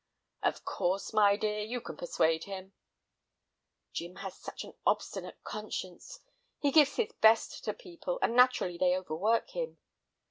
[0.41, 2.73] "Of course, my dear, you can persuade him."
[3.93, 6.21] "Jim has such an obstinate conscience.
[6.57, 9.77] He gives his best to people, and naturally they overwork him.